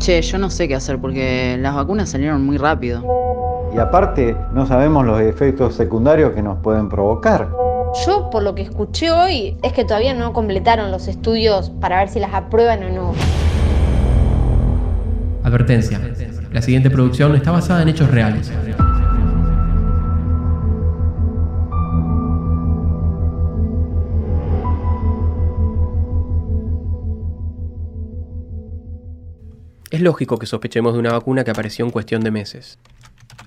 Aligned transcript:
Che, 0.00 0.22
yo 0.22 0.38
no 0.38 0.48
sé 0.48 0.66
qué 0.66 0.74
hacer 0.74 0.98
porque 0.98 1.58
las 1.60 1.74
vacunas 1.74 2.08
salieron 2.08 2.42
muy 2.42 2.56
rápido. 2.56 3.04
Y 3.74 3.78
aparte, 3.78 4.34
no 4.54 4.64
sabemos 4.66 5.04
los 5.04 5.20
efectos 5.20 5.74
secundarios 5.74 6.32
que 6.32 6.40
nos 6.40 6.58
pueden 6.60 6.88
provocar. 6.88 7.50
Yo, 8.06 8.30
por 8.30 8.42
lo 8.42 8.54
que 8.54 8.62
escuché 8.62 9.10
hoy, 9.10 9.58
es 9.62 9.74
que 9.74 9.84
todavía 9.84 10.14
no 10.14 10.32
completaron 10.32 10.90
los 10.90 11.06
estudios 11.06 11.68
para 11.68 11.98
ver 11.98 12.08
si 12.08 12.18
las 12.18 12.32
aprueban 12.32 12.82
o 12.84 12.88
no. 12.88 13.12
Advertencia. 15.44 16.00
La 16.50 16.62
siguiente 16.62 16.88
producción 16.88 17.36
está 17.36 17.50
basada 17.50 17.82
en 17.82 17.90
hechos 17.90 18.10
reales. 18.10 18.50
Es 30.00 30.04
lógico 30.04 30.38
que 30.38 30.46
sospechemos 30.46 30.94
de 30.94 30.98
una 30.98 31.12
vacuna 31.12 31.44
que 31.44 31.50
apareció 31.50 31.84
en 31.84 31.90
cuestión 31.90 32.24
de 32.24 32.30
meses. 32.30 32.78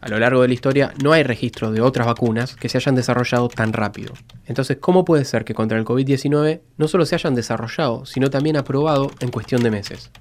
A 0.02 0.08
lo 0.08 0.20
largo 0.20 0.44
de 0.44 0.48
la 0.48 0.54
historia 0.54 0.94
no 1.04 1.12
hay 1.12 1.24
registros 1.24 1.74
de 1.74 1.82
otras 1.82 2.06
vacunas 2.06 2.56
que 2.56 2.70
se 2.70 2.78
hayan 2.78 2.94
desarrollado 2.94 3.50
tan 3.50 3.74
rápido. 3.74 4.14
Entonces, 4.46 4.78
¿cómo 4.80 5.04
puede 5.04 5.26
ser 5.26 5.46
que 5.46 5.56
contra 5.56 5.80
el 5.80 5.84
COVID-19 5.84 6.62
no 6.78 6.88
solo 6.88 7.08
se 7.08 7.16
hayan 7.16 7.34
desarrollado, 7.34 8.06
sino 8.06 8.30
también 8.30 8.56
aprobado 8.56 9.10
en 9.20 9.32
cuestión 9.32 9.64
de 9.64 9.72
meses? 9.72 10.12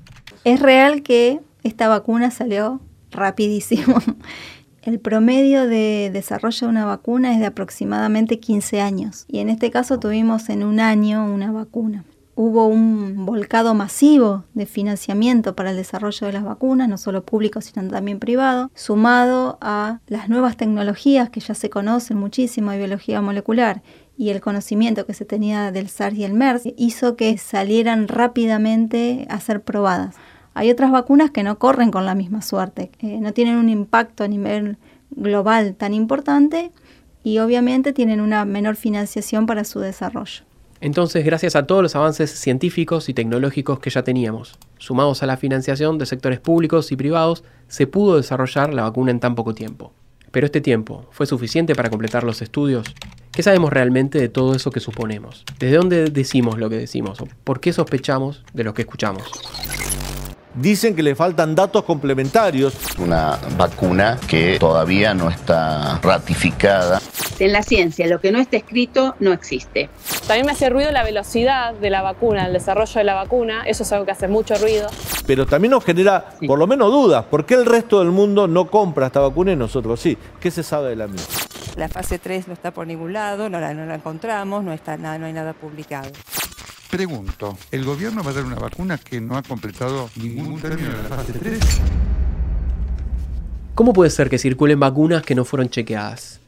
Es 0.45 0.59
real 0.59 1.03
que 1.03 1.41
esta 1.65 1.89
vacuna 1.89 2.31
salió 2.31 2.81
rapidísimo. 3.11 3.99
El 4.83 5.01
promedio 5.01 5.69
de 5.69 6.09
desarrollo 6.15 6.67
de 6.67 6.71
una 6.71 6.87
vacuna 6.87 7.35
es 7.35 7.41
de 7.41 7.47
aproximadamente 7.47 8.41
15 8.41 8.81
años 8.81 9.27
y 9.29 9.41
en 9.41 9.51
este 9.51 9.71
caso 9.71 10.01
tuvimos 10.01 10.49
en 10.49 10.65
un 10.65 10.81
año 10.81 11.27
una 11.27 11.53
vacuna. 11.53 12.07
Hubo 12.35 12.67
un 12.67 13.27
volcado 13.27 13.75
masivo 13.75 14.45
de 14.55 14.65
financiamiento 14.65 15.55
para 15.55 15.71
el 15.71 15.77
desarrollo 15.77 16.27
de 16.27 16.33
las 16.33 16.45
vacunas, 16.45 16.89
no 16.89 16.97
solo 16.97 17.25
público, 17.25 17.61
sino 17.61 17.87
también 17.89 18.19
privado, 18.19 18.71
sumado 18.75 19.59
a 19.61 20.01
las 20.07 20.31
nuevas 20.31 20.57
tecnologías 20.57 21.29
que 21.29 21.41
ya 21.41 21.55
se 21.55 21.69
conocen 21.69 22.17
muchísimo 22.17 22.71
de 22.71 22.79
biología 22.79 23.21
molecular 23.21 23.83
y 24.17 24.31
el 24.31 24.41
conocimiento 24.41 25.05
que 25.05 25.13
se 25.13 25.27
tenía 25.27 25.73
del 25.73 25.91
SARS 25.91 26.17
y 26.17 26.25
el 26.25 26.33
MERS, 26.33 26.63
hizo 26.77 27.17
que 27.17 27.37
salieran 27.37 28.09
rápidamente 28.09 29.27
a 29.29 29.39
ser 29.39 29.63
probadas. 29.63 30.17
Hay 30.55 30.71
otras 30.71 30.91
vacunas 30.91 31.31
que 31.31 31.43
no 31.43 31.59
corren 31.59 31.91
con 31.91 32.07
la 32.07 32.15
misma 32.15 32.41
suerte, 32.41 32.91
no 33.03 33.33
tienen 33.33 33.57
un 33.57 33.69
impacto 33.69 34.25
a 34.25 34.29
nivel 34.29 34.79
global 35.11 35.75
tan 35.75 35.93
importante 35.93 36.73
y 37.23 37.39
obviamente 37.39 37.93
tienen 37.93 38.21
una 38.21 38.45
menor 38.47 38.77
financiación 38.77 39.45
para 39.45 39.65
su 39.65 39.81
desarrollo. 39.81 40.45
Entonces, 40.83 41.25
gracias 41.25 41.55
a 41.55 41.65
todos 41.65 41.81
los 41.81 41.95
avances 41.95 42.29
científicos 42.33 43.09
y 43.09 43.15
tecnológicos 43.15 43.79
que 43.79 43.89
ya 43.89 44.03
teníamos, 44.03 44.59
sumados 44.79 45.23
a 45.23 45.27
la 45.27 45.37
financiación 45.37 45.97
de 45.97 46.07
sectores 46.07 46.41
públicos 46.41 46.91
y 46.91 46.97
privados, 46.97 47.45
se 47.69 47.87
pudo 47.87 48.17
desarrollar 48.17 48.75
la 48.75 48.83
vacuna 48.83 49.13
en 49.13 49.21
tan 49.21 49.37
poco 49.37 49.55
tiempo. 49.55 49.93
Pero 50.33 50.47
este 50.47 50.61
tiempo, 50.61 51.07
¿fue 51.13 51.27
suficiente 51.27 51.77
para 51.77 51.89
completar 51.89 52.25
los 52.25 52.43
estudios? 52.43 52.85
¿Qué 53.31 53.45
sabemos 53.45 53.73
realmente 53.73 54.19
de 54.19 54.29
todo 54.29 54.57
eso 54.57 54.73
que 54.73 54.81
suponemos? 54.81 55.45
¿Desde 55.61 55.77
dónde 55.77 56.07
decimos 56.07 56.59
lo 56.59 56.69
que 56.69 56.79
decimos? 56.79 57.21
¿O 57.21 57.29
por 57.45 57.61
qué 57.61 57.73
sospechamos 57.73 58.43
de 58.53 58.65
lo 58.65 58.75
que 58.75 58.83
escuchamos? 58.83 59.23
Dicen 60.55 60.97
que 60.97 61.05
le 61.05 61.15
faltan 61.15 61.55
datos 61.55 61.85
complementarios. 61.85 62.75
Una 62.99 63.39
vacuna 63.57 64.19
que 64.27 64.59
todavía 64.59 65.15
no 65.15 65.31
está 65.31 66.01
ratificada. 66.01 67.01
En 67.39 67.53
la 67.53 67.63
ciencia, 67.63 68.07
lo 68.09 68.21
que 68.21 68.33
no 68.33 68.41
está 68.41 68.57
escrito 68.57 69.15
no 69.21 69.33
existe. 69.33 69.89
También 70.27 70.47
me 70.47 70.53
hace 70.53 70.71
ruido 70.71 70.93
la 70.93 71.03
velocidad 71.03 71.75
de 71.75 71.91
la 71.91 72.01
vacuna, 72.01 72.47
el 72.47 72.53
desarrollo 72.53 72.95
de 72.95 73.05
la 73.05 73.15
vacuna. 73.15 73.65
Eso 73.67 73.83
es 73.83 73.93
algo 73.93 74.05
que 74.05 74.13
hace 74.13 74.29
mucho 74.29 74.55
ruido. 74.57 74.89
Pero 75.27 75.47
también 75.47 75.73
nos 75.73 75.85
genera, 75.85 76.35
por 76.47 76.59
lo 76.59 76.67
menos, 76.67 76.93
dudas. 76.93 77.25
¿Por 77.25 77.45
qué 77.45 77.55
el 77.55 77.67
resto 77.67 77.99
del 77.99 78.13
mundo 78.13 78.47
no 78.47 78.71
compra 78.71 79.07
esta 79.07 79.21
vacuna 79.21 79.53
y 79.53 79.57
nosotros 79.57 80.01
sí? 80.01 80.17
¿Qué 80.41 80.51
se 80.51 80.63
sabe 80.63 80.91
de 80.91 80.97
la 80.97 81.09
misma? 81.09 81.27
La 81.77 81.89
fase 81.89 82.19
3 82.19 82.49
no 82.49 82.55
está 82.55 82.71
por 82.71 82.87
ningún 82.87 83.13
lado, 83.13 83.51
no 83.51 83.59
la, 83.59 83.75
no 83.75 83.85
la 83.85 83.97
encontramos, 83.97 84.63
no, 84.63 84.73
está 84.73 84.97
nada, 84.97 85.19
no 85.19 85.27
hay 85.27 85.33
nada 85.33 85.55
publicado. 85.55 86.11
Pregunto, 86.89 87.57
¿el 87.71 87.85
gobierno 87.85 88.23
va 88.23 88.31
a 88.31 88.35
dar 88.35 88.45
una 88.45 88.57
vacuna 88.57 88.99
que 88.99 89.21
no 89.21 89.37
ha 89.37 89.43
completado 89.43 90.09
ningún 90.17 90.61
término 90.61 90.91
de 90.91 91.03
la 91.03 91.17
fase 91.17 91.33
3? 91.33 91.61
¿Cómo 93.75 93.93
puede 93.93 94.11
ser 94.11 94.31
que 94.31 94.39
circulen 94.39 94.79
vacunas 94.79 95.23
que 95.23 95.35
no 95.35 95.45
fueron 95.45 95.69
chequeadas? 95.69 96.41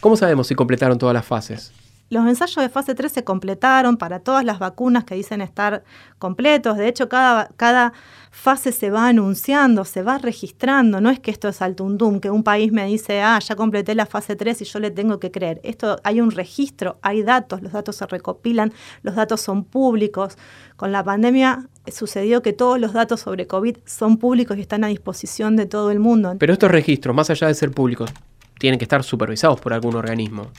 ¿Cómo 0.00 0.16
sabemos 0.16 0.48
si 0.48 0.54
completaron 0.54 0.98
todas 0.98 1.14
las 1.14 1.24
fases? 1.24 1.72
Los 2.08 2.24
ensayos 2.28 2.62
de 2.62 2.68
fase 2.68 2.94
3 2.94 3.10
se 3.10 3.24
completaron 3.24 3.96
para 3.96 4.20
todas 4.20 4.44
las 4.44 4.60
vacunas 4.60 5.02
que 5.02 5.16
dicen 5.16 5.40
estar 5.40 5.82
completos. 6.20 6.76
De 6.76 6.86
hecho, 6.86 7.08
cada, 7.08 7.48
cada 7.56 7.92
fase 8.30 8.70
se 8.70 8.90
va 8.90 9.08
anunciando, 9.08 9.84
se 9.84 10.02
va 10.02 10.18
registrando. 10.18 11.00
No 11.00 11.10
es 11.10 11.18
que 11.18 11.32
esto 11.32 11.48
es 11.48 11.60
al 11.62 11.74
tundum, 11.74 12.20
que 12.20 12.30
un 12.30 12.44
país 12.44 12.70
me 12.70 12.86
dice, 12.86 13.22
ah, 13.22 13.40
ya 13.40 13.56
completé 13.56 13.96
la 13.96 14.06
fase 14.06 14.36
3 14.36 14.62
y 14.62 14.64
yo 14.64 14.78
le 14.78 14.92
tengo 14.92 15.18
que 15.18 15.32
creer. 15.32 15.60
Esto 15.64 15.96
hay 16.04 16.20
un 16.20 16.30
registro, 16.30 17.00
hay 17.02 17.24
datos, 17.24 17.60
los 17.60 17.72
datos 17.72 17.96
se 17.96 18.06
recopilan, 18.06 18.72
los 19.02 19.16
datos 19.16 19.40
son 19.40 19.64
públicos. 19.64 20.38
Con 20.76 20.92
la 20.92 21.02
pandemia 21.02 21.68
sucedió 21.90 22.40
que 22.40 22.52
todos 22.52 22.78
los 22.78 22.92
datos 22.92 23.20
sobre 23.20 23.48
COVID 23.48 23.78
son 23.84 24.18
públicos 24.18 24.56
y 24.58 24.60
están 24.60 24.84
a 24.84 24.88
disposición 24.88 25.56
de 25.56 25.66
todo 25.66 25.90
el 25.90 25.98
mundo. 25.98 26.36
Pero 26.38 26.52
estos 26.52 26.70
registros, 26.70 27.16
más 27.16 27.30
allá 27.30 27.48
de 27.48 27.54
ser 27.54 27.72
públicos, 27.72 28.12
tienen 28.60 28.78
que 28.78 28.84
estar 28.84 29.02
supervisados 29.02 29.60
por 29.60 29.72
algún 29.72 29.96
organismo. 29.96 30.52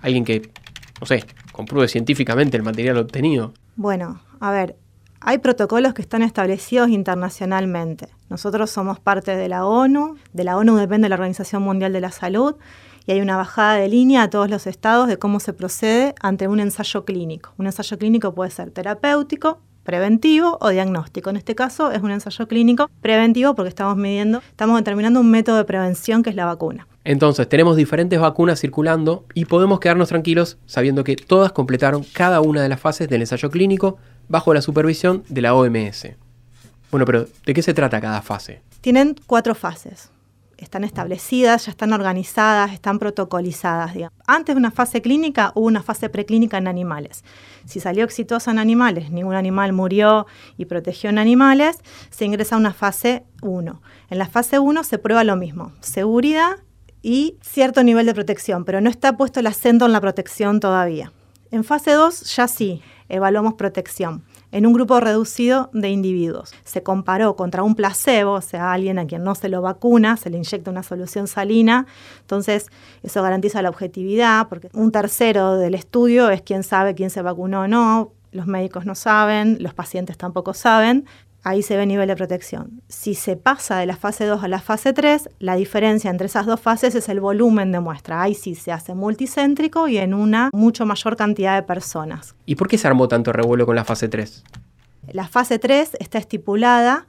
Alguien 0.00 0.24
que 0.24 0.50
no 1.00 1.06
sé, 1.06 1.24
compruebe 1.52 1.88
científicamente 1.88 2.56
el 2.56 2.62
material 2.62 2.98
obtenido. 2.98 3.52
Bueno, 3.76 4.20
a 4.40 4.50
ver, 4.50 4.76
hay 5.20 5.38
protocolos 5.38 5.94
que 5.94 6.02
están 6.02 6.22
establecidos 6.22 6.88
internacionalmente. 6.88 8.08
Nosotros 8.28 8.70
somos 8.70 9.00
parte 9.00 9.36
de 9.36 9.48
la 9.48 9.66
ONU, 9.66 10.16
de 10.32 10.44
la 10.44 10.56
ONU 10.56 10.76
depende 10.76 11.08
la 11.08 11.16
Organización 11.16 11.62
Mundial 11.62 11.92
de 11.92 12.00
la 12.00 12.12
Salud, 12.12 12.56
y 13.06 13.12
hay 13.12 13.20
una 13.20 13.36
bajada 13.36 13.74
de 13.74 13.88
línea 13.88 14.22
a 14.22 14.30
todos 14.30 14.50
los 14.50 14.66
estados 14.66 15.08
de 15.08 15.18
cómo 15.18 15.38
se 15.38 15.52
procede 15.52 16.14
ante 16.20 16.48
un 16.48 16.60
ensayo 16.60 17.04
clínico. 17.04 17.52
Un 17.56 17.66
ensayo 17.66 17.98
clínico 17.98 18.34
puede 18.34 18.50
ser 18.50 18.70
terapéutico, 18.72 19.60
preventivo 19.84 20.58
o 20.60 20.70
diagnóstico. 20.70 21.30
En 21.30 21.36
este 21.36 21.54
caso 21.54 21.92
es 21.92 22.02
un 22.02 22.10
ensayo 22.10 22.48
clínico 22.48 22.90
preventivo 23.00 23.54
porque 23.54 23.68
estamos 23.68 23.96
midiendo, 23.96 24.38
estamos 24.50 24.76
determinando 24.78 25.20
un 25.20 25.30
método 25.30 25.56
de 25.56 25.64
prevención 25.64 26.24
que 26.24 26.30
es 26.30 26.36
la 26.36 26.46
vacuna. 26.46 26.88
Entonces, 27.06 27.48
tenemos 27.48 27.76
diferentes 27.76 28.18
vacunas 28.18 28.60
circulando 28.60 29.26
y 29.32 29.44
podemos 29.44 29.78
quedarnos 29.78 30.08
tranquilos 30.08 30.58
sabiendo 30.66 31.04
que 31.04 31.14
todas 31.14 31.52
completaron 31.52 32.04
cada 32.12 32.40
una 32.40 32.60
de 32.60 32.68
las 32.68 32.80
fases 32.80 33.08
del 33.08 33.20
ensayo 33.20 33.48
clínico 33.48 33.96
bajo 34.26 34.52
la 34.52 34.60
supervisión 34.60 35.22
de 35.28 35.40
la 35.40 35.54
OMS. 35.54 36.08
Bueno, 36.90 37.06
pero 37.06 37.26
¿de 37.46 37.54
qué 37.54 37.62
se 37.62 37.74
trata 37.74 38.00
cada 38.00 38.22
fase? 38.22 38.60
Tienen 38.80 39.14
cuatro 39.28 39.54
fases. 39.54 40.10
Están 40.58 40.82
establecidas, 40.82 41.66
ya 41.66 41.70
están 41.70 41.92
organizadas, 41.92 42.72
están 42.72 42.98
protocolizadas. 42.98 43.92
Antes 44.26 44.56
de 44.56 44.58
una 44.58 44.72
fase 44.72 45.00
clínica 45.00 45.52
hubo 45.54 45.66
una 45.66 45.84
fase 45.84 46.08
preclínica 46.08 46.58
en 46.58 46.66
animales. 46.66 47.22
Si 47.66 47.78
salió 47.78 48.02
exitosa 48.02 48.50
en 48.50 48.58
animales, 48.58 49.12
ningún 49.12 49.36
animal 49.36 49.72
murió 49.72 50.26
y 50.56 50.64
protegió 50.64 51.10
en 51.10 51.18
animales, 51.18 51.78
se 52.10 52.24
ingresa 52.24 52.56
a 52.56 52.58
una 52.58 52.72
fase 52.72 53.22
1. 53.42 53.80
En 54.10 54.18
la 54.18 54.26
fase 54.26 54.58
1 54.58 54.82
se 54.82 54.98
prueba 54.98 55.22
lo 55.22 55.36
mismo, 55.36 55.70
seguridad 55.78 56.65
y 57.06 57.38
cierto 57.40 57.84
nivel 57.84 58.04
de 58.04 58.14
protección, 58.14 58.64
pero 58.64 58.80
no 58.80 58.90
está 58.90 59.16
puesto 59.16 59.38
el 59.38 59.46
acento 59.46 59.86
en 59.86 59.92
la 59.92 60.00
protección 60.00 60.58
todavía. 60.58 61.12
En 61.52 61.62
fase 61.62 61.92
2 61.92 62.34
ya 62.34 62.48
sí, 62.48 62.82
evaluamos 63.08 63.54
protección 63.54 64.24
en 64.50 64.66
un 64.66 64.72
grupo 64.72 64.98
reducido 64.98 65.70
de 65.72 65.88
individuos. 65.90 66.52
Se 66.64 66.82
comparó 66.82 67.36
contra 67.36 67.62
un 67.62 67.76
placebo, 67.76 68.32
o 68.32 68.40
sea, 68.40 68.72
alguien 68.72 68.98
a 68.98 69.06
quien 69.06 69.22
no 69.22 69.36
se 69.36 69.48
lo 69.48 69.62
vacuna, 69.62 70.16
se 70.16 70.30
le 70.30 70.38
inyecta 70.38 70.68
una 70.68 70.82
solución 70.82 71.28
salina, 71.28 71.86
entonces 72.22 72.70
eso 73.04 73.22
garantiza 73.22 73.62
la 73.62 73.68
objetividad, 73.68 74.48
porque 74.48 74.68
un 74.72 74.90
tercero 74.90 75.58
del 75.58 75.76
estudio 75.76 76.28
es 76.30 76.42
quien 76.42 76.64
sabe 76.64 76.96
quién 76.96 77.10
se 77.10 77.22
vacunó 77.22 77.60
o 77.60 77.68
no, 77.68 78.14
los 78.32 78.48
médicos 78.48 78.84
no 78.84 78.96
saben, 78.96 79.58
los 79.60 79.74
pacientes 79.74 80.18
tampoco 80.18 80.54
saben, 80.54 81.06
ahí 81.46 81.62
se 81.62 81.76
ve 81.76 81.84
el 81.84 81.88
nivel 81.88 82.08
de 82.08 82.16
protección. 82.16 82.82
Si 82.88 83.14
se 83.14 83.36
pasa 83.36 83.78
de 83.78 83.86
la 83.86 83.96
fase 83.96 84.24
2 84.24 84.42
a 84.42 84.48
la 84.48 84.60
fase 84.60 84.92
3, 84.92 85.30
la 85.38 85.54
diferencia 85.54 86.10
entre 86.10 86.26
esas 86.26 86.44
dos 86.44 86.60
fases 86.60 86.96
es 86.96 87.08
el 87.08 87.20
volumen 87.20 87.70
de 87.70 87.78
muestra. 87.78 88.20
Ahí 88.20 88.34
sí 88.34 88.56
se 88.56 88.72
hace 88.72 88.94
multicéntrico 88.94 89.86
y 89.86 89.98
en 89.98 90.12
una 90.12 90.50
mucho 90.52 90.84
mayor 90.86 91.16
cantidad 91.16 91.54
de 91.54 91.62
personas. 91.62 92.34
¿Y 92.46 92.56
por 92.56 92.66
qué 92.66 92.78
se 92.78 92.88
armó 92.88 93.06
tanto 93.06 93.32
revuelo 93.32 93.64
con 93.64 93.76
la 93.76 93.84
fase 93.84 94.08
3? 94.08 94.42
La 95.12 95.28
fase 95.28 95.60
3 95.60 95.98
está 96.00 96.18
estipulada 96.18 97.06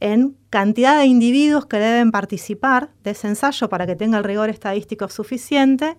en 0.00 0.36
cantidad 0.50 0.98
de 0.98 1.06
individuos 1.06 1.66
que 1.66 1.76
deben 1.76 2.10
participar 2.10 2.90
de 3.04 3.12
ese 3.12 3.28
ensayo 3.28 3.68
para 3.68 3.86
que 3.86 3.94
tenga 3.94 4.18
el 4.18 4.24
rigor 4.24 4.50
estadístico 4.50 5.08
suficiente 5.08 5.96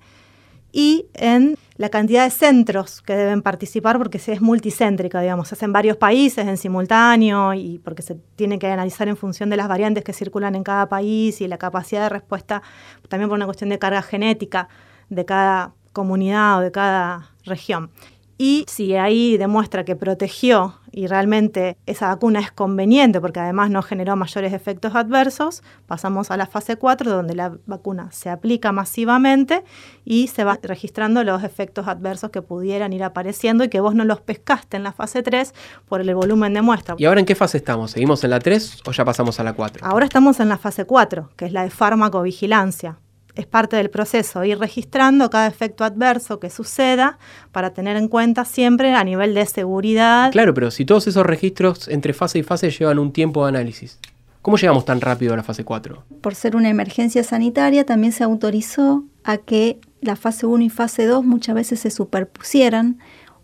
y 0.78 1.08
en 1.16 1.58
la 1.78 1.90
cantidad 1.90 2.24
de 2.24 2.30
centros 2.30 3.02
que 3.02 3.16
deben 3.16 3.42
participar 3.42 3.98
porque 3.98 4.20
es 4.20 4.42
multicéntrica, 4.42 5.20
digamos, 5.22 5.52
hace 5.52 5.66
en 5.66 5.74
varios 5.74 5.98
países 5.98 6.46
en 6.46 6.56
simultáneo 6.56 7.56
y 7.56 7.80
porque 7.80 8.04
se 8.04 8.14
tiene 8.36 8.60
que 8.60 8.68
analizar 8.68 9.08
en 9.08 9.18
función 9.18 9.50
de 9.50 9.58
las 9.58 9.68
variantes 9.68 10.04
que 10.04 10.14
circulan 10.14 10.54
en 10.54 10.64
cada 10.64 10.88
país 10.88 11.42
y 11.42 11.48
la 11.48 11.58
capacidad 11.58 12.04
de 12.04 12.10
respuesta, 12.10 12.62
también 13.10 13.28
por 13.28 13.38
una 13.38 13.46
cuestión 13.46 13.72
de 13.72 13.80
carga 13.80 14.04
genética 14.04 14.70
de 15.10 15.26
cada 15.26 15.74
comunidad 15.94 16.60
o 16.60 16.62
de 16.62 16.72
cada 16.72 17.32
región. 17.44 17.90
y 18.38 18.64
si 18.68 18.96
ahí 18.96 19.36
demuestra 19.38 19.84
que 19.84 19.96
protegió 19.96 20.76
y 20.98 21.06
realmente 21.06 21.78
esa 21.86 22.08
vacuna 22.08 22.40
es 22.40 22.52
conveniente 22.52 23.22
porque 23.22 23.40
además 23.40 23.70
no 23.70 23.84
generó 23.84 24.16
mayores 24.16 24.52
efectos 24.52 24.96
adversos, 24.96 25.62
pasamos 25.86 26.32
a 26.32 26.38
la 26.38 26.48
fase 26.48 26.78
4 26.78 27.12
donde 27.12 27.36
la 27.36 27.56
vacuna 27.68 28.10
se 28.12 28.32
aplica 28.32 28.72
masivamente 28.72 29.64
y 30.06 30.26
se 30.26 30.44
va 30.44 30.58
registrando 30.60 31.24
los 31.24 31.44
efectos 31.44 31.88
adversos 31.88 32.32
que 32.32 32.42
pudieran 32.42 32.94
ir 32.94 33.04
apareciendo 33.04 33.64
y 33.64 33.70
que 33.70 33.80
vos 33.80 33.94
no 33.94 34.06
los 34.06 34.22
pescaste 34.22 34.76
en 34.76 34.82
la 34.82 34.92
fase 34.92 35.22
3 35.22 35.54
por 35.88 36.02
el 36.02 36.16
volumen 36.16 36.56
de 36.56 36.64
muestra. 36.64 36.96
¿Y 36.98 37.06
ahora 37.06 37.20
en 37.20 37.28
qué 37.28 37.36
fase 37.36 37.58
estamos? 37.58 37.92
¿Seguimos 37.92 38.24
en 38.24 38.32
la 38.32 38.40
3 38.40 38.82
o 38.88 38.92
ya 38.92 39.06
pasamos 39.06 39.40
a 39.40 39.44
la 39.44 39.54
4? 39.54 39.86
Ahora 39.86 40.06
estamos 40.06 40.40
en 40.40 40.50
la 40.50 40.58
fase 40.58 40.86
4, 40.86 41.30
que 41.36 41.46
es 41.46 41.52
la 41.52 41.62
de 41.62 41.70
farmacovigilancia 41.70 42.98
es 43.38 43.46
parte 43.46 43.76
del 43.76 43.90
proceso 43.90 44.44
ir 44.44 44.60
registrando 44.60 45.30
cada 45.30 45.48
efecto 45.48 45.84
adverso 45.84 46.40
que 46.40 46.50
suceda 46.50 47.18
para 47.52 47.72
tener 47.72 47.96
en 47.96 48.08
cuenta 48.08 48.46
siempre 48.46 48.94
a 48.94 49.04
nivel 49.04 49.34
de 49.34 49.46
seguridad. 49.46 50.32
Claro, 50.32 50.54
pero 50.54 50.72
si 50.72 50.86
todos 50.86 51.08
esos 51.08 51.26
registros 51.26 51.88
entre 51.88 52.14
fase 52.14 52.40
y 52.40 52.44
fase 52.44 52.72
llevan 52.72 53.00
un 53.00 53.14
tiempo 53.14 53.44
de 53.44 53.50
análisis, 53.50 54.00
¿cómo 54.42 54.58
llegamos 54.58 54.86
tan 54.86 55.00
rápido 55.02 55.34
a 55.34 55.38
la 55.38 55.44
fase 55.44 55.64
4? 55.64 56.04
Por 56.22 56.36
ser 56.36 56.56
una 56.56 56.70
emergencia 56.70 57.24
sanitaria, 57.24 57.86
también 57.86 58.12
se 58.12 58.24
autorizó 58.24 59.04
a 59.24 59.38
que 59.38 59.80
la 60.02 60.16
fase 60.16 60.46
1 60.46 60.64
y 60.64 60.70
fase 60.70 61.06
2 61.06 61.24
muchas 61.24 61.56
veces 61.56 61.80
se 61.80 61.92
superpusieran 61.92 62.98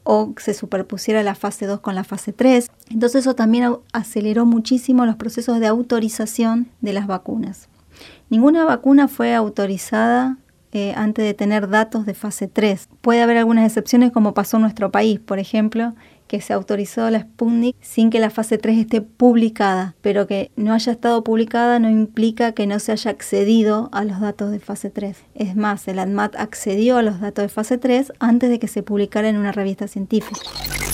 o 0.03 0.33
se 0.37 0.53
superpusiera 0.53 1.23
la 1.23 1.35
fase 1.35 1.65
2 1.65 1.79
con 1.79 1.95
la 1.95 2.03
fase 2.03 2.33
3. 2.33 2.69
Entonces 2.89 3.21
eso 3.21 3.35
también 3.35 3.77
aceleró 3.93 4.45
muchísimo 4.45 5.05
los 5.05 5.15
procesos 5.15 5.59
de 5.59 5.67
autorización 5.67 6.67
de 6.81 6.93
las 6.93 7.07
vacunas. 7.07 7.69
Ninguna 8.29 8.65
vacuna 8.65 9.07
fue 9.07 9.33
autorizada 9.33 10.37
eh, 10.71 10.93
antes 10.95 11.23
de 11.23 11.35
tener 11.35 11.69
datos 11.69 12.05
de 12.05 12.15
fase 12.15 12.47
3. 12.47 12.89
Puede 13.01 13.21
haber 13.21 13.37
algunas 13.37 13.67
excepciones 13.67 14.11
como 14.11 14.33
pasó 14.33 14.57
en 14.57 14.63
nuestro 14.63 14.91
país, 14.91 15.19
por 15.19 15.37
ejemplo, 15.37 15.93
que 16.27 16.41
se 16.41 16.51
autorizó 16.51 17.11
la 17.11 17.19
Sputnik 17.19 17.75
sin 17.79 18.09
que 18.09 18.19
la 18.19 18.31
fase 18.31 18.57
3 18.57 18.79
esté 18.79 19.01
publicada, 19.01 19.93
pero 20.01 20.25
que 20.25 20.49
no 20.55 20.73
haya 20.73 20.91
estado 20.91 21.23
publicada 21.23 21.77
no 21.77 21.91
implica 21.91 22.53
que 22.53 22.65
no 22.65 22.79
se 22.79 22.91
haya 22.91 23.11
accedido 23.11 23.89
a 23.91 24.03
los 24.03 24.19
datos 24.19 24.49
de 24.49 24.59
fase 24.59 24.89
3. 24.89 25.15
Es 25.35 25.55
más, 25.55 25.87
el 25.87 25.99
ANMAT 25.99 26.35
accedió 26.37 26.97
a 26.97 27.03
los 27.03 27.19
datos 27.21 27.43
de 27.43 27.49
fase 27.49 27.77
3 27.77 28.13
antes 28.19 28.49
de 28.49 28.57
que 28.57 28.67
se 28.67 28.81
publicara 28.81 29.29
en 29.29 29.37
una 29.37 29.51
revista 29.51 29.87
científica. 29.87 30.41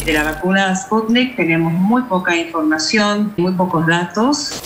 De 0.06 0.12
la 0.12 0.24
vacuna 0.24 0.76
Sputnik 0.76 1.38
tenemos 1.38 1.72
muy 1.72 2.02
poca 2.02 2.36
información, 2.36 3.34
muy 3.38 3.54
pocos 3.54 3.88
datos. 3.88 4.62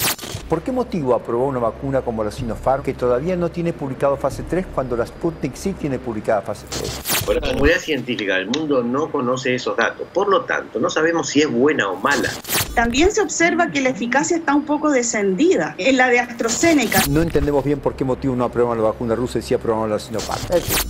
¿Por 0.50 0.62
qué 0.62 0.72
motivo 0.72 1.16
aprobó 1.16 1.48
una 1.48 1.60
vacuna 1.60 2.02
como 2.02 2.24
la 2.24 2.30
Sinopharm 2.30 2.84
que 2.84 2.94
todavía 2.94 3.36
no 3.36 3.50
tiene 3.50 3.74
publicado 3.74 4.18
fase 4.18 4.44
3 4.44 4.68
cuando 4.76 4.96
la 4.96 5.06
Sputnik 5.06 5.56
sí 5.56 5.74
tiene 5.74 6.00
publicada 6.00 6.42
fase 6.42 6.66
3? 6.70 7.26
Bueno, 7.26 7.42
la 7.42 7.54
comunidad 7.54 7.80
científica 7.80 8.36
del 8.36 8.48
mundo 8.48 8.84
no 8.84 9.10
conoce 9.10 9.56
esos 9.56 9.78
datos, 9.78 10.06
por 10.14 10.28
lo 10.28 10.42
tanto, 10.42 10.80
no 10.80 10.90
sabemos 10.90 11.30
si 11.30 11.42
es 11.42 11.52
buena 11.52 11.90
o 11.90 11.96
mala. 11.96 12.30
También 12.76 13.12
se 13.12 13.22
observa 13.22 13.70
que 13.70 13.82
la 13.82 13.90
eficacia 13.90 14.38
está 14.38 14.56
un 14.56 14.66
poco 14.66 14.90
descendida 14.90 15.76
en 15.78 15.96
la 15.96 16.10
de 16.10 16.20
AstraZeneca. 16.20 17.04
No 17.08 17.22
entendemos 17.22 17.64
bien 17.64 17.80
por 17.80 17.96
qué 17.96 18.04
motivo 18.04 18.36
no 18.36 18.46
aprobaron 18.46 18.82
la 18.84 18.90
vacuna 18.90 19.14
rusa 19.14 19.38
y 19.38 19.42
sí 19.44 19.54
aprobaron 19.54 19.92
la 19.92 20.00
Sinopharm. 20.00 20.42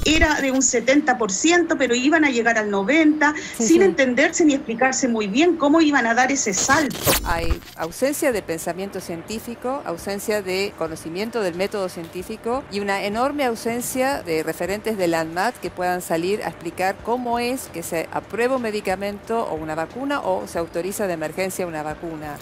Era 0.06 0.40
de 0.40 0.52
un 0.52 0.62
70%, 0.62 1.76
pero 1.78 1.94
iban 1.94 2.24
a 2.24 2.30
llegar 2.30 2.58
al 2.58 2.72
90% 2.72 3.36
sin 3.58 3.82
entenderse 3.82 4.46
ni 4.46 4.54
explicarse 4.54 5.10
muy 5.10 5.28
bien 5.28 5.58
cómo 5.58 5.82
iban 5.82 6.08
a 6.08 6.14
dar 6.14 6.32
ese 6.32 6.54
salto. 6.54 6.96
Hay 7.26 7.60
ausencia 7.76 8.32
de 8.32 8.42
pensamiento 8.42 9.02
científico, 9.02 9.82
ausencia 9.86 10.42
de 10.42 10.74
conocimiento 10.78 11.42
del 11.42 11.56
método 11.56 11.90
científico 11.90 12.64
y 12.72 12.80
una 12.80 13.04
enorme 13.04 13.44
ausencia 13.44 14.24
de 14.24 14.44
referentes 14.44 14.98
del 14.98 15.14
ANMAT 15.16 15.56
que 15.56 15.70
puedan 15.70 16.02
salir 16.02 16.44
a 16.44 16.48
explicar 16.48 16.96
cómo 17.04 17.40
es 17.40 17.68
que 17.74 17.84
se 17.84 18.08
aprueba 18.14 18.56
un 18.56 18.62
medicamento 18.62 19.44
o 19.44 19.56
una 19.56 19.76
vacuna 19.76 20.22
o 20.22 20.48
se 20.48 20.60
autoriza 20.60 21.08
de 21.08 21.14
emergencia 21.14 21.68
una 21.73 21.73
vacuna. 21.82 22.38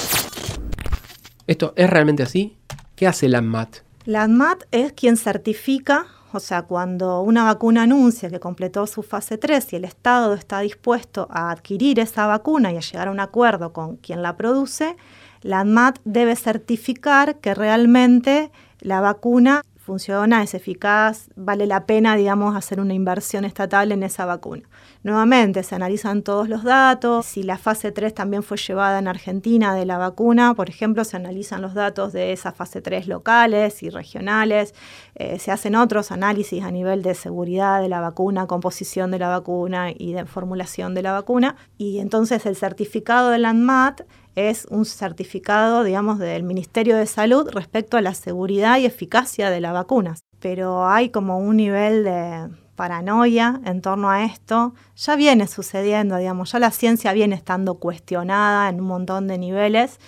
¿Esto 1.48 1.74
es 1.76 1.90
realmente 1.90 2.24
así? 2.24 2.58
¿Qué 2.96 3.08
hace 3.08 3.30
la 3.30 3.38
ANMAT? 3.38 3.78
La 4.06 4.24
ANMAT 4.24 4.64
es 4.72 4.94
quien 4.94 5.16
certifica, 5.16 6.08
o 6.34 6.40
sea, 6.40 6.64
cuando 6.64 7.22
una 7.22 7.44
vacuna 7.44 7.84
anuncia 7.84 8.30
que 8.30 8.40
completó 8.40 8.88
su 8.88 9.04
fase 9.04 9.38
3 9.38 9.74
y 9.74 9.76
el 9.76 9.86
Estado 9.86 10.34
está 10.34 10.60
dispuesto 10.62 11.28
a 11.30 11.52
adquirir 11.52 12.00
esa 12.00 12.26
vacuna 12.26 12.72
y 12.72 12.78
a 12.78 12.82
llegar 12.82 13.08
a 13.08 13.12
un 13.12 13.20
acuerdo 13.20 13.74
con 13.74 13.98
quien 13.98 14.22
la 14.22 14.38
produce, 14.38 14.96
la 15.42 15.60
ANMAT 15.60 16.00
debe 16.04 16.36
certificar 16.36 17.40
que 17.40 17.54
realmente 17.54 18.52
la 18.80 19.02
vacuna 19.02 19.64
funciona, 19.82 20.44
es 20.44 20.54
eficaz, 20.54 21.30
vale 21.36 21.66
la 21.66 21.88
pena, 21.88 22.16
digamos, 22.16 22.56
hacer 22.56 22.80
una 22.80 22.94
inversión 22.94 23.46
estatal 23.46 23.92
en 23.92 24.04
esa 24.04 24.26
vacuna. 24.26 24.64
Nuevamente, 25.04 25.64
se 25.64 25.74
analizan 25.74 26.22
todos 26.22 26.48
los 26.48 26.64
datos, 26.64 27.26
si 27.26 27.42
la 27.42 27.58
fase 27.58 27.92
3 27.92 28.14
también 28.14 28.44
fue 28.44 28.58
llevada 28.58 29.00
en 29.00 29.08
Argentina 29.08 29.74
de 29.74 29.88
la 29.88 29.98
vacuna, 29.98 30.54
por 30.54 30.70
ejemplo, 30.70 31.04
se 31.04 31.18
analizan 31.18 31.64
los 31.64 31.74
datos 31.74 32.14
de 32.14 32.32
esa 32.32 32.52
fase 32.52 32.82
3 32.82 33.08
locales 33.08 33.82
y 33.82 33.90
regionales, 33.90 34.76
eh, 35.16 35.40
se 35.40 35.52
hacen 35.52 35.76
otros 35.76 36.12
análisis 36.12 36.64
a 36.64 36.70
nivel 36.70 37.02
de 37.02 37.16
seguridad 37.16 37.82
de 37.82 37.90
la 37.90 38.02
vacuna, 38.02 38.46
composición 38.46 39.10
de 39.10 39.18
la 39.18 39.30
vacuna 39.30 39.90
y 39.92 40.14
de 40.14 40.26
formulación 40.26 40.94
de 40.94 41.02
la 41.02 41.14
vacuna, 41.14 41.56
y 41.80 41.98
entonces 41.98 42.46
el 42.46 42.56
certificado 42.56 43.32
del 43.32 43.46
ANMAT 43.46 44.02
es 44.36 44.66
un 44.70 44.86
certificado, 44.86 45.84
digamos, 45.84 46.20
del 46.20 46.44
Ministerio 46.44 46.98
de 46.98 47.06
Salud 47.06 47.50
respecto 47.52 47.98
a 47.98 48.02
la 48.02 48.14
seguridad 48.14 48.78
y 48.78 48.86
eficacia 48.86 49.50
de 49.50 49.62
las 49.62 49.74
vacunas. 49.74 50.24
Pero 50.40 50.88
hay 50.88 51.10
como 51.10 51.40
un 51.40 51.58
nivel 51.58 52.04
de 52.04 52.50
paranoia 52.76 53.62
en 53.66 53.82
torno 53.82 54.10
a 54.10 54.24
esto. 54.24 54.74
Ya 54.96 55.16
viene 55.16 55.48
sucediendo, 55.48 56.18
digamos, 56.18 56.52
ya 56.52 56.60
la 56.60 56.72
ciencia 56.72 57.14
viene 57.14 57.36
estando 57.36 57.76
cuestionada 57.76 58.70
en 58.70 58.82
un 58.82 58.88
montón 58.88 59.28
de 59.28 59.38
niveles 59.38 60.00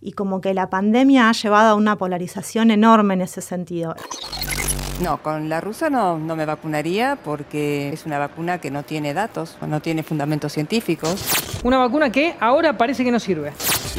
y 0.00 0.12
como 0.12 0.40
que 0.40 0.54
la 0.54 0.70
pandemia 0.70 1.28
ha 1.28 1.32
llevado 1.32 1.70
a 1.70 1.74
una 1.74 1.96
polarización 1.96 2.70
enorme 2.70 3.14
en 3.14 3.22
ese 3.22 3.42
sentido. 3.42 3.94
No, 5.02 5.22
con 5.22 5.50
la 5.50 5.60
rusa 5.60 5.90
no, 5.90 6.16
me 6.18 6.46
vacunaría 6.46 7.18
porque 7.22 7.90
es 7.92 8.06
una 8.06 8.18
vacuna 8.18 8.60
que 8.60 8.70
no 8.70 8.82
tiene 8.82 9.12
datos, 9.12 9.58
no 9.66 9.80
tiene 9.80 10.02
fundamentos 10.02 10.52
científicos. 10.54 11.22
Una 11.66 11.78
vacuna 11.78 12.10
que 12.10 12.36
ahora 12.38 12.78
parece 12.78 13.02
que 13.02 13.10
no 13.10 13.18
sirve. 13.18 13.52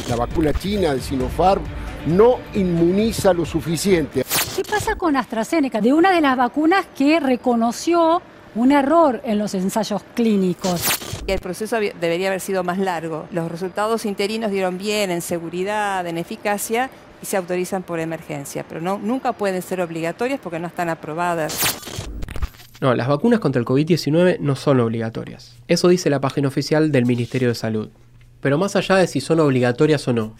La 0.08 0.16
vacuna 0.16 0.54
china, 0.54 0.90
el 0.92 1.02
Sinopharm, 1.02 1.62
no 2.06 2.38
inmuniza 2.54 3.34
lo 3.34 3.44
suficiente. 3.44 4.24
¿Qué 4.56 4.62
pasa 4.64 4.96
con 4.96 5.16
AstraZeneca? 5.16 5.82
De 5.82 5.92
una 5.92 6.10
de 6.10 6.22
las 6.22 6.34
vacunas 6.34 6.86
que 6.96 7.20
reconoció 7.20 8.22
un 8.54 8.72
error 8.72 9.20
en 9.22 9.36
los 9.36 9.52
ensayos 9.52 10.02
clínicos. 10.14 10.82
El 11.26 11.40
proceso 11.40 11.76
debería 11.76 12.28
haber 12.28 12.40
sido 12.40 12.64
más 12.64 12.78
largo. 12.78 13.26
Los 13.32 13.52
resultados 13.52 14.06
interinos 14.06 14.50
dieron 14.50 14.78
bien 14.78 15.10
en 15.10 15.20
seguridad, 15.20 16.06
en 16.06 16.16
eficacia 16.16 16.88
y 17.20 17.26
se 17.26 17.36
autorizan 17.36 17.82
por 17.82 18.00
emergencia, 18.00 18.64
pero 18.66 18.80
no, 18.80 18.98
nunca 18.98 19.32
pueden 19.32 19.60
ser 19.60 19.82
obligatorias 19.82 20.40
porque 20.42 20.58
no 20.58 20.68
están 20.68 20.88
aprobadas. 20.88 21.76
No, 22.80 22.94
las 22.94 23.08
vacunas 23.08 23.40
contra 23.40 23.58
el 23.58 23.66
COVID-19 23.66 24.38
no 24.38 24.54
son 24.54 24.78
obligatorias. 24.80 25.56
Eso 25.66 25.88
dice 25.88 26.10
la 26.10 26.20
página 26.20 26.48
oficial 26.48 26.92
del 26.92 27.06
Ministerio 27.06 27.48
de 27.48 27.54
Salud. 27.56 27.88
Pero 28.40 28.56
más 28.56 28.76
allá 28.76 28.96
de 28.96 29.08
si 29.08 29.20
son 29.20 29.40
obligatorias 29.40 30.06
o 30.06 30.12
no, 30.12 30.36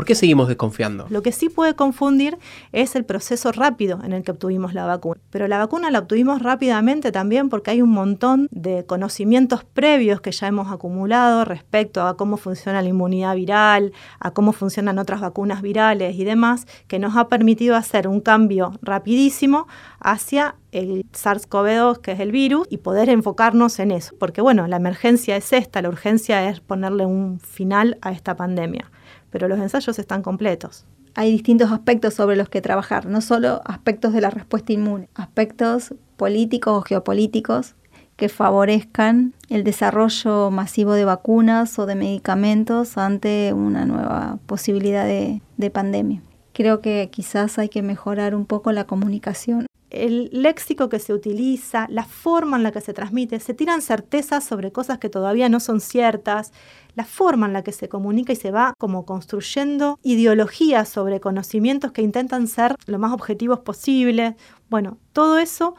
¿Por 0.00 0.06
qué 0.06 0.14
seguimos 0.14 0.48
desconfiando? 0.48 1.04
Lo 1.10 1.20
que 1.20 1.30
sí 1.30 1.50
puede 1.50 1.74
confundir 1.74 2.38
es 2.72 2.96
el 2.96 3.04
proceso 3.04 3.52
rápido 3.52 4.00
en 4.02 4.14
el 4.14 4.22
que 4.22 4.30
obtuvimos 4.30 4.72
la 4.72 4.86
vacuna. 4.86 5.20
Pero 5.28 5.46
la 5.46 5.58
vacuna 5.58 5.90
la 5.90 5.98
obtuvimos 5.98 6.40
rápidamente 6.40 7.12
también 7.12 7.50
porque 7.50 7.72
hay 7.72 7.82
un 7.82 7.90
montón 7.90 8.48
de 8.50 8.86
conocimientos 8.86 9.62
previos 9.62 10.22
que 10.22 10.32
ya 10.32 10.46
hemos 10.46 10.72
acumulado 10.72 11.44
respecto 11.44 12.00
a 12.00 12.16
cómo 12.16 12.38
funciona 12.38 12.80
la 12.80 12.88
inmunidad 12.88 13.34
viral, 13.34 13.92
a 14.20 14.30
cómo 14.30 14.52
funcionan 14.52 14.98
otras 14.98 15.20
vacunas 15.20 15.60
virales 15.60 16.16
y 16.16 16.24
demás, 16.24 16.66
que 16.86 16.98
nos 16.98 17.14
ha 17.18 17.28
permitido 17.28 17.76
hacer 17.76 18.08
un 18.08 18.22
cambio 18.22 18.72
rapidísimo 18.80 19.68
hacia 20.00 20.54
el 20.72 21.04
SARS-CoV-2, 21.12 21.98
que 21.98 22.12
es 22.12 22.20
el 22.20 22.32
virus, 22.32 22.66
y 22.70 22.78
poder 22.78 23.10
enfocarnos 23.10 23.78
en 23.80 23.90
eso. 23.90 24.14
Porque 24.18 24.40
bueno, 24.40 24.66
la 24.66 24.76
emergencia 24.76 25.36
es 25.36 25.52
esta, 25.52 25.82
la 25.82 25.90
urgencia 25.90 26.48
es 26.48 26.60
ponerle 26.60 27.04
un 27.04 27.38
final 27.38 27.98
a 28.00 28.12
esta 28.12 28.34
pandemia 28.34 28.90
pero 29.30 29.48
los 29.48 29.58
ensayos 29.58 29.98
están 29.98 30.22
completos. 30.22 30.86
Hay 31.14 31.32
distintos 31.32 31.72
aspectos 31.72 32.14
sobre 32.14 32.36
los 32.36 32.48
que 32.48 32.60
trabajar, 32.60 33.06
no 33.06 33.20
solo 33.20 33.62
aspectos 33.64 34.12
de 34.12 34.20
la 34.20 34.30
respuesta 34.30 34.72
inmune, 34.72 35.08
aspectos 35.14 35.94
políticos 36.16 36.78
o 36.78 36.82
geopolíticos 36.82 37.74
que 38.16 38.28
favorezcan 38.28 39.32
el 39.48 39.64
desarrollo 39.64 40.50
masivo 40.50 40.92
de 40.92 41.06
vacunas 41.06 41.78
o 41.78 41.86
de 41.86 41.94
medicamentos 41.94 42.98
ante 42.98 43.52
una 43.54 43.86
nueva 43.86 44.38
posibilidad 44.46 45.06
de, 45.06 45.40
de 45.56 45.70
pandemia. 45.70 46.22
Creo 46.52 46.80
que 46.80 47.08
quizás 47.10 47.58
hay 47.58 47.70
que 47.70 47.80
mejorar 47.80 48.34
un 48.34 48.44
poco 48.44 48.72
la 48.72 48.84
comunicación 48.84 49.66
el 49.90 50.30
léxico 50.32 50.88
que 50.88 50.98
se 50.98 51.12
utiliza, 51.12 51.86
la 51.90 52.04
forma 52.04 52.56
en 52.56 52.62
la 52.62 52.72
que 52.72 52.80
se 52.80 52.92
transmite, 52.92 53.40
se 53.40 53.54
tiran 53.54 53.82
certezas 53.82 54.44
sobre 54.44 54.72
cosas 54.72 54.98
que 54.98 55.08
todavía 55.08 55.48
no 55.48 55.60
son 55.60 55.80
ciertas, 55.80 56.52
la 56.94 57.04
forma 57.04 57.46
en 57.46 57.52
la 57.52 57.62
que 57.62 57.72
se 57.72 57.88
comunica 57.88 58.32
y 58.32 58.36
se 58.36 58.50
va 58.50 58.74
como 58.78 59.04
construyendo 59.04 59.98
ideologías 60.02 60.88
sobre 60.88 61.20
conocimientos 61.20 61.92
que 61.92 62.02
intentan 62.02 62.46
ser 62.46 62.76
lo 62.86 62.98
más 62.98 63.12
objetivos 63.12 63.60
posible. 63.60 64.36
Bueno, 64.68 64.98
todo 65.12 65.38
eso 65.38 65.74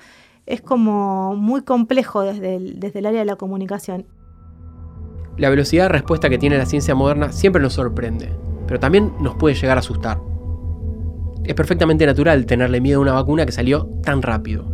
es 0.46 0.62
como 0.62 1.36
muy 1.36 1.62
complejo 1.64 2.22
desde 2.22 2.60
desde 2.60 3.00
el 3.00 3.06
área 3.06 3.20
de 3.20 3.26
la 3.26 3.36
comunicación. 3.36 4.06
La 5.38 5.50
velocidad 5.50 5.86
de 5.86 5.90
respuesta 5.90 6.30
que 6.30 6.38
tiene 6.38 6.58
la 6.58 6.66
ciencia 6.66 6.94
moderna 6.94 7.32
siempre 7.32 7.62
nos 7.62 7.74
sorprende, 7.74 8.34
pero 8.68 8.80
también 8.80 9.14
nos 9.20 9.36
puede 9.36 9.56
llegar 9.56 9.78
a 9.78 9.80
asustar. 9.80 10.20
Es 11.44 11.56
perfectamente 11.56 12.06
natural 12.06 12.46
tenerle 12.46 12.82
miedo 12.82 13.00
a 13.00 13.02
una 13.02 13.14
vacuna 13.14 13.46
que 13.46 13.52
salió 13.52 13.90
tan 14.04 14.22
rápido. 14.22 14.66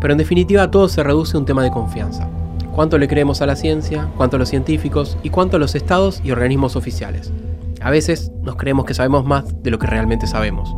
Pero 0.00 0.12
en 0.12 0.18
definitiva 0.18 0.70
todo 0.70 0.88
se 0.88 1.02
reduce 1.02 1.36
a 1.36 1.40
un 1.40 1.46
tema 1.46 1.62
de 1.62 1.70
confianza. 1.70 2.28
Cuánto 2.74 2.96
le 2.96 3.08
creemos 3.08 3.42
a 3.42 3.46
la 3.46 3.56
ciencia, 3.56 4.08
cuánto 4.16 4.36
a 4.36 4.38
los 4.38 4.48
científicos 4.48 5.18
y 5.22 5.30
cuánto 5.30 5.56
a 5.56 5.60
los 5.60 5.74
estados 5.74 6.20
y 6.24 6.30
organismos 6.30 6.76
oficiales. 6.76 7.32
A 7.80 7.90
veces 7.90 8.32
nos 8.42 8.56
creemos 8.56 8.86
que 8.86 8.94
sabemos 8.94 9.24
más 9.24 9.62
de 9.62 9.70
lo 9.70 9.78
que 9.78 9.86
realmente 9.86 10.26
sabemos. 10.26 10.74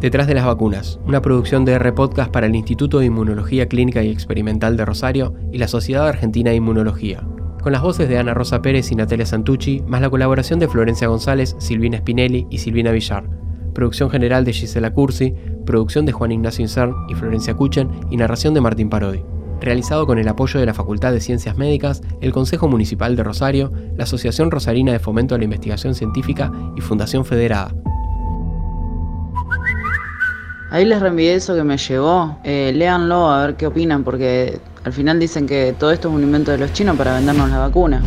Detrás 0.00 0.26
de 0.26 0.34
las 0.34 0.46
vacunas, 0.46 1.00
una 1.06 1.20
producción 1.20 1.64
de 1.64 1.72
R 1.72 1.92
Podcast 1.92 2.30
para 2.30 2.46
el 2.46 2.54
Instituto 2.54 3.00
de 3.00 3.06
Inmunología 3.06 3.66
Clínica 3.66 4.02
y 4.02 4.10
Experimental 4.10 4.76
de 4.76 4.84
Rosario 4.84 5.34
y 5.52 5.58
la 5.58 5.68
Sociedad 5.68 6.06
Argentina 6.06 6.50
de 6.50 6.56
Inmunología, 6.56 7.22
con 7.66 7.72
las 7.72 7.82
voces 7.82 8.08
de 8.08 8.16
Ana 8.16 8.32
Rosa 8.32 8.62
Pérez 8.62 8.92
y 8.92 8.94
Natalia 8.94 9.26
Santucci, 9.26 9.82
más 9.88 10.00
la 10.00 10.08
colaboración 10.08 10.60
de 10.60 10.68
Florencia 10.68 11.08
González, 11.08 11.56
Silvina 11.58 11.98
Spinelli 11.98 12.46
y 12.48 12.58
Silvina 12.58 12.92
Villar, 12.92 13.28
producción 13.74 14.08
general 14.08 14.44
de 14.44 14.52
Gisela 14.52 14.92
Cursi, 14.92 15.34
producción 15.64 16.06
de 16.06 16.12
Juan 16.12 16.30
Ignacio 16.30 16.62
Incern 16.62 16.94
y 17.08 17.16
Florencia 17.16 17.54
Cuchen 17.54 17.90
y 18.08 18.18
narración 18.18 18.54
de 18.54 18.60
Martín 18.60 18.88
Parodi. 18.88 19.24
Realizado 19.60 20.06
con 20.06 20.20
el 20.20 20.28
apoyo 20.28 20.60
de 20.60 20.66
la 20.66 20.74
Facultad 20.74 21.10
de 21.10 21.20
Ciencias 21.20 21.56
Médicas, 21.56 22.02
el 22.20 22.30
Consejo 22.30 22.68
Municipal 22.68 23.16
de 23.16 23.24
Rosario, 23.24 23.72
la 23.96 24.04
Asociación 24.04 24.52
Rosarina 24.52 24.92
de 24.92 25.00
Fomento 25.00 25.34
a 25.34 25.38
la 25.38 25.44
Investigación 25.44 25.96
Científica 25.96 26.52
y 26.76 26.80
Fundación 26.82 27.24
Federada. 27.24 27.74
Ahí 30.70 30.84
les 30.84 31.00
reenvié 31.00 31.34
eso 31.34 31.56
que 31.56 31.64
me 31.64 31.78
llegó. 31.78 32.38
Eh, 32.44 32.70
léanlo 32.72 33.28
a 33.28 33.44
ver 33.44 33.56
qué 33.56 33.66
opinan, 33.66 34.04
porque 34.04 34.60
al 34.86 34.92
final 34.92 35.18
dicen 35.18 35.48
que 35.48 35.74
todo 35.76 35.90
esto 35.90 36.08
es 36.08 36.14
un 36.14 36.22
invento 36.22 36.52
de 36.52 36.58
los 36.58 36.72
chinos 36.72 36.96
para 36.96 37.16
vendernos 37.16 37.50
la 37.50 37.58
vacuna. 37.58 38.00